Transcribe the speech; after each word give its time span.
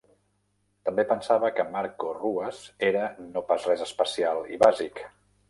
També 0.87 1.03
pensava 1.11 1.51
que 1.59 1.65
Marco 1.75 2.13
Ruas 2.21 2.63
era 2.89 3.05
"no 3.27 3.45
pas 3.53 3.69
res 3.71 3.85
especial" 3.87 4.43
i 4.57 4.61
"bàsic". 4.67 5.07